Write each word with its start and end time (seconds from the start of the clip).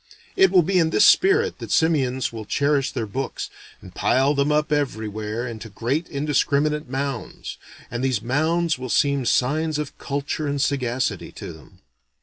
It 0.35 0.49
will 0.49 0.63
be 0.63 0.79
in 0.79 0.89
this 0.89 1.05
spirit 1.05 1.59
that 1.59 1.69
simians 1.69 2.33
will 2.33 2.45
cherish 2.45 2.91
their 2.91 3.05
books, 3.05 3.51
and 3.83 3.93
pile 3.93 4.33
them 4.33 4.51
up 4.51 4.71
everywhere 4.71 5.45
into 5.47 5.69
great 5.69 6.07
indiscriminate 6.09 6.89
mounds; 6.89 7.59
and 7.91 8.03
these 8.03 8.19
mounds 8.19 8.79
will 8.79 8.89
seem 8.89 9.25
signs 9.27 9.77
of 9.77 9.95
culture 9.99 10.47
and 10.47 10.59
sagacity 10.59 11.31
to 11.33 11.53
them. 11.53 11.81